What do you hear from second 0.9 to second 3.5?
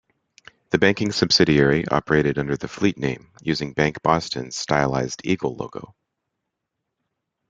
subsidiary operated under the Fleet name,